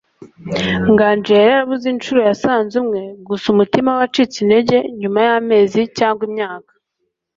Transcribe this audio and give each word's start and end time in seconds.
Nganji 0.91 1.29
yari 1.35 1.49
yarabuze 1.51 1.85
inshuro 1.93 2.19
yasanze 2.29 2.73
'Umwe', 2.77 3.01
gusa 3.27 3.45
umutima 3.53 3.89
we 3.91 3.97
wacitse 4.01 4.37
intege 4.39 4.77
nyuma 4.99 5.19
y'amezi 5.27 5.81
cyangwa 5.97 6.21
imyaka. 6.29 6.71